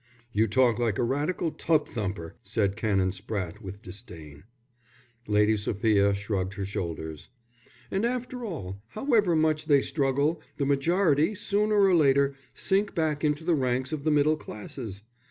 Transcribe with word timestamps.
"You 0.33 0.47
talk 0.47 0.79
like 0.79 0.97
a 0.97 1.03
Radical 1.03 1.51
tub 1.51 1.87
thumper," 1.87 2.33
said 2.41 2.75
Canon 2.75 3.11
Spratte, 3.11 3.61
with 3.61 3.83
disdain. 3.83 4.45
Lady 5.27 5.55
Sophia 5.55 6.15
shrugged 6.15 6.55
her 6.55 6.65
shoulders. 6.65 7.29
"And 7.91 8.03
after 8.03 8.43
all, 8.43 8.81
however 8.87 9.35
much 9.35 9.67
they 9.67 9.83
struggle, 9.83 10.41
the 10.57 10.65
majority, 10.65 11.35
sooner 11.35 11.75
or 11.79 11.93
later, 11.93 12.33
sink 12.55 12.95
back 12.95 13.23
into 13.23 13.43
the 13.43 13.53
ranks 13.53 13.91
of 13.93 14.03
the 14.03 14.09
middle 14.09 14.37
classes. 14.37 15.03